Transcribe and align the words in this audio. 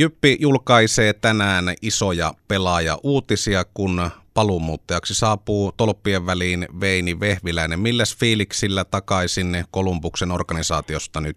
Jyppi 0.00 0.36
julkaisee 0.40 1.12
tänään 1.12 1.64
isoja 1.82 2.30
pelaaja-uutisia, 2.48 3.62
kun 3.74 4.10
paluumuuttajaksi 4.34 5.14
saapuu 5.14 5.72
tolppien 5.76 6.26
väliin 6.26 6.66
Veini 6.80 7.20
Vehviläinen. 7.20 7.80
Milläs 7.80 8.18
fiiliksillä 8.20 8.84
takaisin 8.84 9.46
Kolumbuksen 9.70 10.30
organisaatiosta 10.30 11.20
nyt 11.20 11.36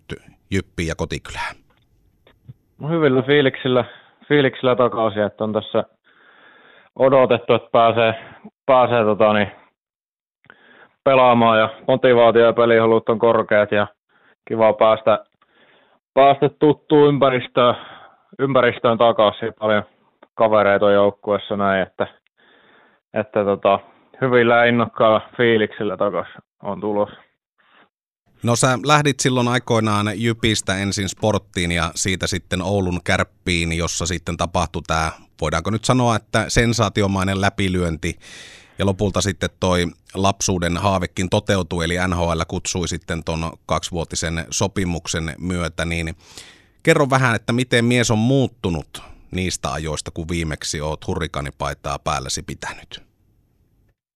Jyppi 0.52 0.88
ja 0.88 0.96
kotikylään? 0.98 1.56
No 2.80 2.90
hyvillä 2.90 3.22
fiiliksillä, 3.22 3.86
fiiliksillä 4.28 4.76
takaisin, 4.76 5.24
että 5.24 5.44
on 5.44 5.54
tässä 5.54 5.84
odotettu, 6.96 7.54
että 7.54 7.70
pääsee, 7.72 8.14
pääsee 8.66 9.04
tota, 9.04 9.34
niin, 9.34 9.52
pelaamaan 11.04 11.60
ja 11.60 11.70
motivaatio 11.88 12.46
ja 12.46 12.54
pelihalut 12.54 13.10
on 13.10 13.20
korkeat 13.20 13.72
ja 13.72 13.88
kiva 14.48 14.74
päästä, 14.74 15.26
päästä 16.14 16.50
tuttuun 16.50 17.08
ympäristöön, 17.08 17.76
ympäristöön 18.40 18.98
takaisin. 18.98 19.54
Paljon 19.60 19.84
kavereita 20.34 20.86
on 20.86 20.94
joukkueessa 20.94 21.58
näin, 21.58 21.88
että, 21.88 22.08
että 23.14 23.44
tota, 23.44 23.80
hyvillä 24.22 24.66
innokkailla 24.66 25.22
fiiliksillä 25.38 25.98
takaisin 25.98 26.42
on 26.64 26.80
tulos. 26.80 27.10
No 28.44 28.56
sä 28.56 28.80
lähdit 28.86 29.20
silloin 29.20 29.48
aikoinaan 29.48 30.12
Jypistä 30.16 30.78
ensin 30.78 31.10
sporttiin 31.10 31.72
ja 31.72 31.92
siitä 31.96 32.28
sitten 32.28 32.62
Oulun 32.62 33.00
kärppiin, 33.04 33.78
jossa 33.78 34.06
sitten 34.06 34.38
tapahtui 34.38 34.82
tämä, 34.88 35.12
voidaanko 35.42 35.70
nyt 35.70 35.86
sanoa, 35.86 36.16
että 36.16 36.46
sensaatiomainen 36.48 37.42
läpilyönti 37.42 38.16
ja 38.80 38.86
lopulta 38.86 39.22
sitten 39.22 39.50
toi 39.60 39.86
lapsuuden 40.14 40.78
haavekin 40.78 41.30
toteutui, 41.30 41.86
eli 41.86 41.96
NHL 42.08 42.42
kutsui 42.48 42.88
sitten 42.88 43.24
ton 43.24 43.52
kaksivuotisen 43.66 44.46
sopimuksen 44.50 45.36
myötä, 45.40 45.86
niin 45.86 46.16
kerro 46.84 47.06
vähän, 47.10 47.36
että 47.36 47.54
miten 47.54 47.86
mies 47.86 48.12
on 48.12 48.18
muuttunut 48.18 49.04
niistä 49.32 49.72
ajoista, 49.72 50.12
kun 50.14 50.26
viimeksi 50.32 50.82
oot 50.82 51.08
hurrikanipaitaa 51.08 51.98
päälläsi 52.04 52.44
pitänyt? 52.44 53.04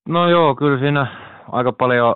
No 0.09 0.30
joo, 0.30 0.55
kyllä 0.55 0.80
siinä 0.80 1.08
aika 1.52 1.72
paljon, 1.72 2.16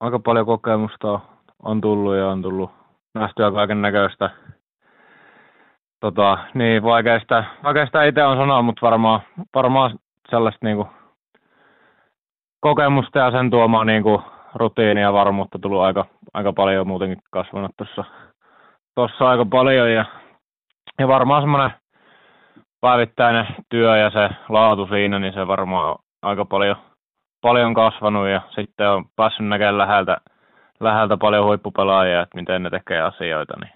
aika 0.00 0.18
paljon 0.18 0.46
kokemusta 0.46 1.20
on 1.62 1.80
tullut 1.80 2.16
ja 2.16 2.26
on 2.28 2.42
tullut 2.42 2.70
nähtyä 3.14 3.52
kaiken 3.52 3.82
näköistä. 3.82 4.30
Tota, 6.00 6.38
niin 6.54 6.82
vaikeista, 6.82 7.44
vaikeista 7.64 8.04
itse 8.04 8.24
on 8.24 8.36
sanoa, 8.36 8.62
mutta 8.62 8.86
varmaan, 8.86 9.20
varmaan 9.54 9.98
sellaista 10.30 10.66
niinku 10.66 10.88
kokemusta 12.60 13.18
ja 13.18 13.30
sen 13.30 13.50
tuomaa 13.50 13.84
niinku 13.84 14.22
rutiinia 14.54 15.02
ja 15.02 15.12
varmuutta 15.12 15.58
tullut 15.58 15.82
aika, 15.82 16.06
aika 16.34 16.52
paljon 16.52 16.86
muutenkin 16.86 17.22
kasvanut 17.30 17.70
tuossa 17.76 18.04
tossa 18.98 19.30
aika 19.30 19.44
paljon 19.44 19.92
ja, 19.92 20.04
ja 20.98 21.08
varmaan 21.08 21.42
semmoinen 21.42 21.70
päivittäinen 22.80 23.46
työ 23.70 23.96
ja 23.96 24.10
se 24.10 24.28
laatu 24.48 24.86
siinä, 24.86 25.18
niin 25.18 25.34
se 25.34 25.46
varmaan 25.46 25.98
aika 26.22 26.44
paljon, 26.44 26.76
paljon 27.40 27.74
kasvanut 27.74 28.28
ja 28.28 28.40
sitten 28.54 28.90
on 28.90 29.04
päässyt 29.16 29.48
näkemään 29.48 29.78
läheltä, 29.78 30.16
läheltä 30.80 31.16
paljon 31.16 31.44
huippupelaajia, 31.44 32.22
että 32.22 32.38
miten 32.38 32.62
ne 32.62 32.70
tekee 32.70 33.00
asioita, 33.00 33.54
niin 33.60 33.72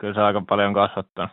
kyllä 0.00 0.14
se 0.14 0.20
aika 0.20 0.42
paljon 0.48 0.74
kasvattanut. 0.74 1.30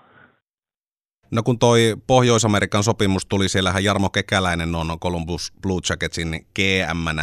No 1.31 1.43
kun 1.43 1.59
toi 1.59 1.95
Pohjois-Amerikan 2.07 2.83
sopimus 2.83 3.25
tuli, 3.25 3.49
siellähän 3.49 3.83
Jarmo 3.83 4.09
Kekäläinen 4.09 4.75
on 4.75 4.99
Columbus 4.99 5.53
Blue 5.61 5.81
Jacketsin 5.89 6.45
gm 6.55 7.19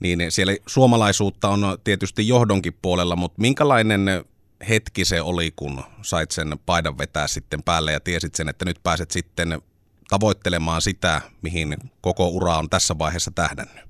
niin 0.00 0.18
siellä 0.28 0.52
suomalaisuutta 0.66 1.48
on 1.48 1.78
tietysti 1.84 2.28
johdonkin 2.28 2.72
puolella, 2.82 3.16
mutta 3.16 3.40
minkälainen 3.40 4.24
hetki 4.68 5.04
se 5.04 5.22
oli, 5.22 5.50
kun 5.56 5.82
sait 6.02 6.30
sen 6.30 6.48
paidan 6.66 6.98
vetää 6.98 7.26
sitten 7.26 7.62
päälle 7.62 7.92
ja 7.92 8.00
tiesit 8.00 8.34
sen, 8.34 8.48
että 8.48 8.64
nyt 8.64 8.76
pääset 8.82 9.10
sitten 9.10 9.48
tavoittelemaan 10.08 10.80
sitä, 10.80 11.20
mihin 11.42 11.76
koko 12.00 12.28
ura 12.28 12.54
on 12.56 12.70
tässä 12.70 12.94
vaiheessa 12.98 13.30
tähdännyt? 13.34 13.84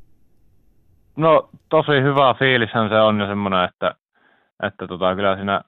No 1.17 1.49
tosi 1.69 1.93
hyvä 2.03 2.35
fiilishän 2.39 2.89
se 2.89 3.01
on 3.01 3.21
jo 3.21 3.27
semmoinen, 3.27 3.65
että, 3.65 3.95
että 4.63 4.87
tota, 4.87 5.15
kyllä 5.15 5.37
siinä 5.37 5.61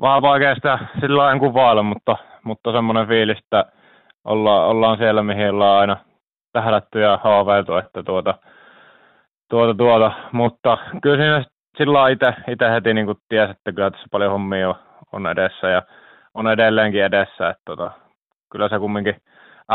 vähän 0.00 0.22
vaikea 0.22 0.54
sitä 0.54 0.78
sillä 1.00 1.22
lailla 1.22 1.40
kuvailla, 1.40 1.82
mutta, 1.82 2.16
mutta 2.44 2.72
semmoinen 2.72 3.08
fiilis, 3.08 3.38
että 3.38 3.64
olla, 4.24 4.66
ollaan 4.66 4.98
siellä, 4.98 5.22
mihin 5.22 5.50
ollaan 5.50 5.80
aina 5.80 5.96
tähdätty 6.52 7.00
ja 7.00 7.20
haaveiltu, 7.24 7.76
että 7.76 8.02
tuota, 8.02 8.34
tuota, 9.50 9.74
tuota. 9.74 10.12
mutta 10.32 10.78
kyllä 11.02 11.16
siinä 11.16 11.44
sillä 11.78 12.08
itse, 12.08 12.34
itse 12.48 12.70
heti 12.70 12.94
niin 12.94 13.16
tiesi, 13.28 13.50
että 13.50 13.72
kyllä 13.72 13.90
tässä 13.90 14.06
paljon 14.10 14.32
hommia 14.32 14.74
on, 15.12 15.26
edessä 15.26 15.68
ja 15.68 15.82
on 16.34 16.48
edelleenkin 16.48 17.04
edessä, 17.04 17.50
että 17.50 17.62
tota, 17.64 17.90
kyllä 18.52 18.68
se 18.68 18.78
kumminkin 18.78 19.16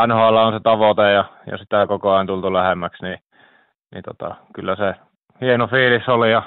NHL 0.06 0.36
on 0.36 0.52
se 0.52 0.60
tavoite 0.62 1.12
ja, 1.12 1.24
ja 1.50 1.58
sitä 1.58 1.86
koko 1.86 2.12
ajan 2.12 2.26
tultu 2.26 2.52
lähemmäksi, 2.52 3.04
niin, 3.04 3.18
niin 3.92 4.02
tota, 4.02 4.34
kyllä 4.54 4.76
se 4.76 4.94
hieno 5.40 5.66
fiilis 5.66 6.08
oli 6.08 6.32
ja 6.32 6.42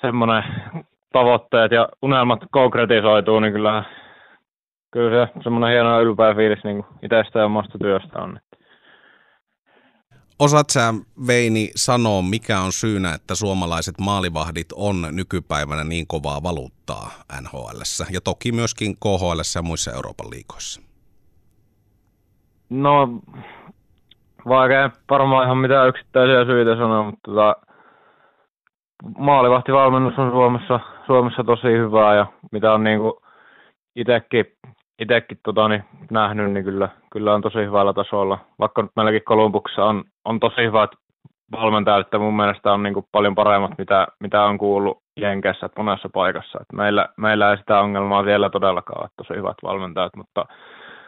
semmoinen 0.00 0.44
tavoitteet 1.12 1.72
ja 1.72 1.88
unelmat 2.02 2.40
konkretisoituu, 2.50 3.40
niin 3.40 3.52
kyllä, 3.52 3.84
kyllä 4.92 5.26
se 5.26 5.32
semmoinen 5.42 5.70
hieno 5.70 6.00
ylpeä 6.00 6.34
fiilis 6.34 6.64
niin 6.64 6.84
itsestä 7.02 7.38
ja 7.38 7.44
omasta 7.44 7.78
työstä 7.78 8.18
on. 8.18 8.38
Osaat 10.38 10.70
sä, 10.70 10.94
Veini, 11.26 11.70
sanoa, 11.76 12.22
mikä 12.22 12.60
on 12.60 12.72
syynä, 12.72 13.14
että 13.14 13.34
suomalaiset 13.34 13.94
maalivahdit 14.00 14.66
on 14.74 14.96
nykypäivänä 15.12 15.84
niin 15.84 16.06
kovaa 16.06 16.42
valuuttaa 16.42 17.10
nhl 17.40 17.80
ja 18.10 18.20
toki 18.20 18.52
myöskin 18.52 18.94
KHL 18.94 19.40
ja 19.56 19.62
muissa 19.62 19.92
Euroopan 19.92 20.30
liikoissa? 20.30 20.80
No, 22.70 23.08
vaikea 24.48 24.90
varmaan 25.10 25.44
ihan 25.44 25.58
mitään 25.58 25.88
yksittäisiä 25.88 26.44
syitä 26.44 26.76
sanoa, 26.76 27.02
mutta 27.04 27.20
tota, 27.30 27.56
maalivahtivalmennus 29.18 30.18
on 30.18 30.30
Suomessa, 30.30 30.80
Suomessa 31.06 31.44
tosi 31.44 31.68
hyvää 31.68 32.14
ja 32.14 32.26
mitä 32.52 32.72
on 32.72 32.84
niin 32.84 33.00
itsekin 33.96 34.44
itekin 34.98 35.38
tota, 35.42 35.68
niin, 35.68 35.84
nähnyt, 36.10 36.52
niin 36.52 36.64
kyllä, 36.64 36.88
kyllä 37.12 37.34
on 37.34 37.42
tosi 37.42 37.58
hyvällä 37.58 37.92
tasolla. 37.92 38.38
Vaikka 38.58 38.82
nyt 38.82 38.90
meilläkin 38.96 39.24
Kolumbuksessa 39.24 39.84
on, 39.84 40.04
on 40.24 40.40
tosi 40.40 40.62
hyvät 40.62 40.90
valmentajat, 41.52 42.00
että 42.00 42.18
mun 42.18 42.36
mielestä 42.36 42.72
on 42.72 42.82
niin 42.82 42.94
kuin 42.94 43.06
paljon 43.12 43.34
paremmat, 43.34 43.70
mitä, 43.78 44.06
mitä 44.20 44.44
on 44.44 44.58
kuullut 44.58 44.98
Jenkeissä 45.20 45.68
monessa 45.78 46.08
paikassa. 46.14 46.58
Et 46.60 46.72
meillä, 46.72 47.08
meillä 47.16 47.50
ei 47.50 47.56
sitä 47.56 47.80
ongelmaa 47.80 48.24
vielä 48.24 48.50
todellakaan 48.50 49.02
ole 49.02 49.08
tosi 49.16 49.38
hyvät 49.38 49.56
valmentajat, 49.62 50.16
mutta, 50.16 50.44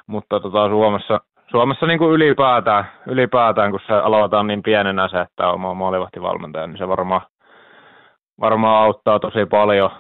mutta 0.06 0.40
tota, 0.40 0.68
Suomessa, 0.68 1.20
Suomessa 1.50 1.86
niin 1.86 1.98
kuin 1.98 2.12
ylipäätään, 2.12 2.84
ylipäätään, 3.06 3.70
kun 3.70 3.80
se 3.86 3.92
aloitetaan 3.92 4.46
niin 4.46 4.62
pienenä 4.62 5.08
se, 5.08 5.20
että 5.20 5.48
on 5.48 5.54
oma 5.54 5.74
maalivahtivalmentaja, 5.74 6.66
niin 6.66 6.78
se 6.78 6.88
varmaan, 6.88 7.20
varmaan 8.40 8.82
auttaa 8.82 9.18
tosi 9.18 9.46
paljon. 9.46 9.90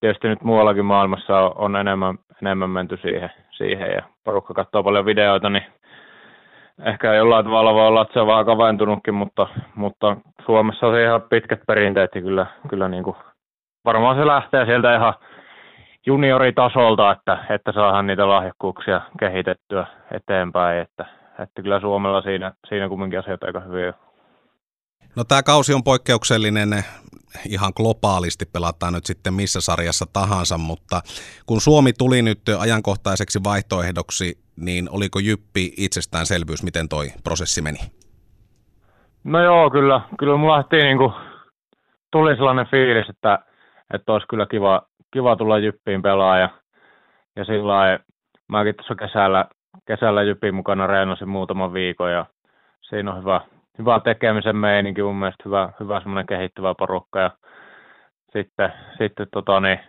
Tietysti 0.00 0.28
nyt 0.28 0.42
muuallakin 0.42 0.84
maailmassa 0.84 1.40
on, 1.40 1.76
enemmän, 1.76 2.18
enemmän 2.42 2.70
menty 2.70 2.98
siihen, 3.02 3.30
siihen 3.50 3.92
ja 3.92 4.02
porukka 4.24 4.54
katsoo 4.54 4.82
paljon 4.82 5.06
videoita, 5.06 5.50
niin 5.50 5.64
ehkä 6.84 7.14
jollain 7.14 7.44
tavalla 7.44 7.74
voi 7.74 7.86
olla, 7.86 8.02
että 8.02 8.12
se 8.12 8.20
on 8.20 8.26
vähän 8.26 8.46
kaventunutkin, 8.46 9.14
mutta, 9.14 9.48
mutta 9.74 10.16
Suomessa 10.46 10.86
on 10.86 11.00
ihan 11.00 11.22
pitkät 11.22 11.60
perinteet 11.66 12.14
ja 12.14 12.20
kyllä, 12.20 12.46
kyllä 12.68 12.88
niin 12.88 13.04
kuin, 13.04 13.16
varmaan 13.84 14.16
se 14.16 14.26
lähtee 14.26 14.64
sieltä 14.66 14.96
ihan 14.96 15.14
junioritasolta, 16.06 17.12
että, 17.12 17.38
että 17.50 17.72
saadaan 17.72 18.06
niitä 18.06 18.28
lahjakkuuksia 18.28 19.00
kehitettyä 19.18 19.86
eteenpäin, 20.10 20.78
että, 20.78 21.06
että 21.42 21.62
kyllä 21.62 21.80
Suomella 21.80 22.22
siinä, 22.22 22.52
siinä 22.68 22.88
kumminkin 22.88 23.18
asiat 23.18 23.42
aika 23.42 23.60
hyvin 23.60 23.94
No 25.16 25.24
tämä 25.24 25.42
kausi 25.42 25.74
on 25.74 25.84
poikkeuksellinen, 25.84 26.84
ihan 27.48 27.72
globaalisti 27.76 28.46
pelataan 28.52 28.92
nyt 28.92 29.06
sitten 29.06 29.34
missä 29.34 29.60
sarjassa 29.60 30.06
tahansa, 30.12 30.58
mutta 30.58 31.00
kun 31.46 31.60
Suomi 31.60 31.92
tuli 31.92 32.22
nyt 32.22 32.40
ajankohtaiseksi 32.58 33.44
vaihtoehdoksi, 33.44 34.38
niin 34.56 34.88
oliko 34.90 35.18
Jyppi 35.18 35.72
itsestäänselvyys, 35.76 36.62
miten 36.62 36.88
toi 36.88 37.06
prosessi 37.24 37.62
meni? 37.62 37.78
No 39.24 39.44
joo, 39.44 39.70
kyllä, 39.70 40.00
kyllä 40.18 40.36
mulla 40.36 40.56
lähti 40.56 40.76
niin 40.76 40.98
kuin, 40.98 41.12
tuli 42.12 42.36
sellainen 42.36 42.66
fiilis, 42.70 43.08
että, 43.08 43.38
että 43.94 44.12
olisi 44.12 44.26
kyllä 44.26 44.46
kiva, 44.46 44.82
kiva 45.12 45.36
tulla 45.36 45.58
Jyppiin 45.58 46.02
pelaa 46.02 46.38
ja, 46.38 46.48
sillä 47.44 47.98
mäkin 48.48 48.74
tuossa 48.74 48.94
kesällä, 48.94 49.44
kesällä 49.86 50.22
Jypin 50.22 50.54
mukana 50.54 50.86
reenasin 50.86 51.28
muutaman 51.28 51.72
viikon 51.72 52.12
ja 52.12 52.26
siinä 52.88 53.12
on 53.12 53.18
hyvä, 53.20 53.40
hyvä 53.78 54.00
tekemisen 54.00 54.56
meininki, 54.56 55.02
mun 55.02 55.16
mielestä 55.16 55.42
hyvä, 55.44 55.72
hyvä 55.80 56.00
semmoinen 56.00 56.26
kehittyvä 56.26 56.74
porukka 56.74 57.20
ja 57.20 57.30
sitten, 58.32 58.72
sitten 58.98 59.26
tota 59.32 59.60
niin, 59.60 59.80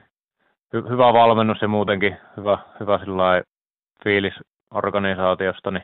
hy, 0.74 0.84
hyvä 0.90 1.14
valmennus 1.14 1.62
ja 1.62 1.68
muutenkin 1.68 2.18
hyvä, 2.38 2.58
hyvä 2.80 3.00
fiilis 4.04 4.34
organisaatiosta, 4.72 5.72
niin 5.72 5.84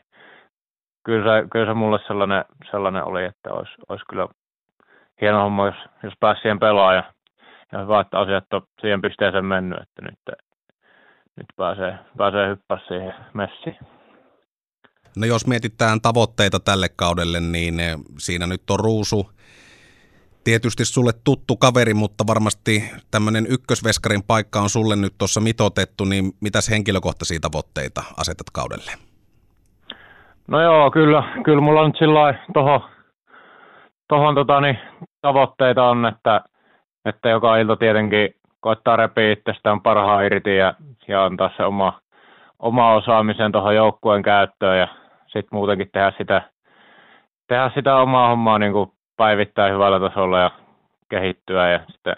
kyllä 1.03 1.41
se, 1.41 1.47
kyllä 1.51 1.65
se 1.65 1.73
mulle 1.73 1.99
sellainen, 2.07 2.45
sellainen 2.71 3.03
oli, 3.03 3.23
että 3.25 3.53
olisi, 3.53 3.73
olisi 3.89 4.05
kyllä 4.09 4.27
hieno 5.21 5.43
homma, 5.43 5.65
jos, 5.65 5.75
jos 6.03 6.13
pääsi 6.19 6.41
siihen 6.41 6.59
pelaamaan 6.59 6.95
ja, 6.95 7.03
ja 7.71 7.79
hyvä, 7.79 7.99
että 7.99 8.19
asiat 8.19 8.53
on 8.53 8.61
siihen 8.81 9.01
pisteeseen 9.01 9.45
mennyt, 9.45 9.81
että 9.81 10.01
nyt, 10.01 10.37
nyt 11.35 11.47
pääsee, 11.57 11.99
pääsee 12.17 12.47
hyppää 12.47 12.77
siihen 12.87 13.15
messiin. 13.33 13.77
No 15.17 15.25
jos 15.25 15.47
mietitään 15.47 16.01
tavoitteita 16.01 16.59
tälle 16.59 16.89
kaudelle, 16.95 17.39
niin 17.39 17.79
eh, 17.79 17.95
siinä 18.17 18.47
nyt 18.47 18.69
on 18.69 18.79
Ruusu 18.79 19.29
tietysti 20.43 20.85
sulle 20.85 21.11
tuttu 21.23 21.55
kaveri, 21.55 21.93
mutta 21.93 22.23
varmasti 22.27 22.83
tämmöinen 23.11 23.45
ykkösveskarin 23.49 24.23
paikka 24.23 24.59
on 24.59 24.69
sulle 24.69 24.95
nyt 24.95 25.13
tuossa 25.17 25.41
mitotettu, 25.41 26.05
niin 26.05 26.31
mitäs 26.41 26.69
henkilökohtaisia 26.69 27.39
tavoitteita 27.39 28.03
asetat 28.17 28.49
kaudelle? 28.53 28.91
No 30.47 30.61
joo, 30.61 30.91
kyllä, 30.91 31.23
kyllä 31.43 31.61
mulla 31.61 31.81
on 31.81 31.87
nyt 31.87 31.97
sillä 31.97 32.33
tuohon 32.53 32.81
tohon, 34.07 34.35
tota, 34.35 34.61
niin, 34.61 34.79
tavoitteita 35.21 35.83
on, 35.83 36.05
että, 36.05 36.41
että 37.05 37.29
joka 37.29 37.57
ilta 37.57 37.75
tietenkin 37.75 38.29
koittaa 38.59 38.95
repiä 38.95 39.31
itsestään 39.31 39.81
parhaan 39.81 40.25
irti 40.25 40.57
ja, 40.57 40.73
ja 41.07 41.25
antaa 41.25 41.51
se 41.57 41.63
oma, 41.63 41.99
oma 42.59 42.93
osaamisen 42.93 43.51
tuohon 43.51 43.75
joukkueen 43.75 44.23
käyttöön 44.23 44.79
ja 44.79 44.87
sitten 45.33 45.57
muutenkin 45.57 45.89
tehdä 45.93 46.13
sitä, 46.17 46.41
tehdä 47.47 47.71
sitä 47.75 47.95
omaa 47.95 48.29
hommaa 48.29 48.59
niin 48.59 48.73
kuin 48.73 48.91
päivittäin 49.17 49.73
hyvällä 49.73 50.09
tasolla 50.09 50.39
ja 50.39 50.51
kehittyä 51.09 51.69
ja 51.69 51.79
sitten 51.91 52.15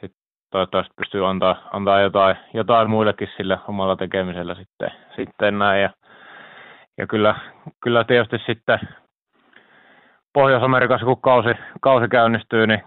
sit 0.00 0.12
toivottavasti 0.50 0.94
pystyy 0.96 1.28
antaa, 1.28 1.68
antaa 1.72 2.00
jotain, 2.00 2.36
jotain 2.54 2.90
muillekin 2.90 3.28
sille 3.36 3.58
omalla 3.68 3.96
tekemisellä 3.96 4.54
sitten, 4.54 4.90
sitten 5.16 5.58
näin. 5.58 5.82
Ja, 5.82 5.90
ja 6.98 7.06
kyllä, 7.06 7.34
kyllä 7.82 8.04
tietysti 8.04 8.38
sitten 8.46 8.78
Pohjois-Amerikassa, 10.32 11.06
kun 11.06 11.20
kausi, 11.20 11.48
kausi 11.80 12.08
käynnistyy, 12.08 12.66
niin 12.66 12.82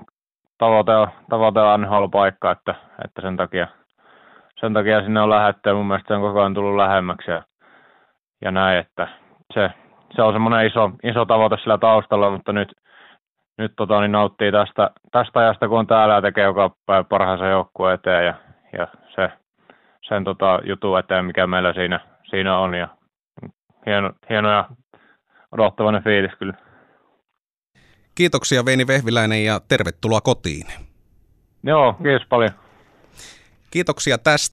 tavoite 0.57 0.91
on, 0.95 1.07
tavoite 1.29 1.59
on 1.59 1.81
NHL-paikka, 1.81 2.51
että, 2.51 2.75
että 3.05 3.21
sen, 3.21 3.37
takia, 3.37 3.67
sen 4.59 4.73
takia 4.73 5.01
sinne 5.01 5.21
on 5.21 5.29
lähdetty 5.29 5.69
ja 5.69 5.75
mun 5.75 5.87
mielestä 5.87 6.07
se 6.07 6.13
on 6.13 6.21
koko 6.21 6.39
ajan 6.39 6.53
tullut 6.53 6.75
lähemmäksi 6.75 7.31
ja, 7.31 7.43
ja 8.41 8.51
näin, 8.51 8.79
että 8.79 9.22
se, 9.53 9.69
se 10.15 10.21
on 10.21 10.33
semmoinen 10.33 10.67
iso, 10.67 10.91
iso 11.03 11.25
tavoite 11.25 11.57
sillä 11.57 11.77
taustalla, 11.77 12.31
mutta 12.31 12.53
nyt, 12.53 12.71
nyt 13.57 13.73
tota, 13.77 14.01
niin 14.01 14.11
nauttii 14.11 14.51
tästä, 14.51 14.91
tästä 15.11 15.39
ajasta, 15.39 15.67
kun 15.67 15.79
on 15.79 15.87
täällä 15.87 16.13
ja 16.15 16.21
tekee 16.21 16.43
joka 16.43 16.75
päivä 16.85 17.03
parhaansa 17.03 17.45
joukkueen 17.45 17.95
eteen 17.95 18.25
ja, 18.25 18.33
ja 18.77 18.87
se, 19.15 19.29
sen 20.07 20.23
tota, 20.23 20.59
jutu 20.63 20.95
eteen, 20.95 21.25
mikä 21.25 21.47
meillä 21.47 21.73
siinä, 21.73 21.99
siinä 22.29 22.57
on. 22.57 22.73
Ja 22.73 22.87
hieno, 23.85 24.11
hieno 24.29 24.51
ja 24.51 24.69
odottavainen 25.51 26.03
fiilis 26.03 26.31
kyllä. 26.39 26.53
Kiitoksia 28.15 28.65
Veini 28.65 28.87
Vehviläinen 28.87 29.45
ja 29.45 29.59
tervetuloa 29.67 30.21
kotiin. 30.21 30.67
Joo, 31.63 31.93
kiitos 31.93 32.27
paljon. 32.29 32.51
Kiitoksia 33.71 34.17
tästä. 34.17 34.51